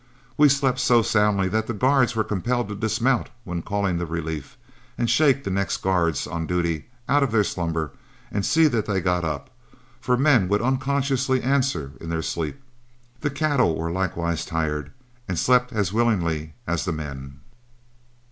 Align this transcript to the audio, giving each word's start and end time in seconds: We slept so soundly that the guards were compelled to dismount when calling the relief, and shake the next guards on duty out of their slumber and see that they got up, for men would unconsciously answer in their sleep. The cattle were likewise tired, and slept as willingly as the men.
We 0.35 0.49
slept 0.49 0.79
so 0.79 1.03
soundly 1.03 1.47
that 1.49 1.67
the 1.67 1.75
guards 1.75 2.15
were 2.15 2.23
compelled 2.23 2.69
to 2.69 2.75
dismount 2.75 3.29
when 3.43 3.61
calling 3.61 3.99
the 3.99 4.07
relief, 4.07 4.57
and 4.97 5.07
shake 5.07 5.43
the 5.43 5.51
next 5.51 5.77
guards 5.83 6.25
on 6.25 6.47
duty 6.47 6.85
out 7.07 7.21
of 7.21 7.31
their 7.31 7.43
slumber 7.43 7.91
and 8.31 8.43
see 8.43 8.65
that 8.67 8.87
they 8.87 8.99
got 8.99 9.23
up, 9.23 9.51
for 9.99 10.17
men 10.17 10.47
would 10.47 10.63
unconsciously 10.63 11.43
answer 11.43 11.91
in 12.01 12.09
their 12.09 12.23
sleep. 12.23 12.59
The 13.19 13.29
cattle 13.29 13.75
were 13.77 13.91
likewise 13.91 14.43
tired, 14.43 14.91
and 15.27 15.37
slept 15.37 15.71
as 15.71 15.93
willingly 15.93 16.55
as 16.65 16.83
the 16.85 16.93
men. 16.93 17.39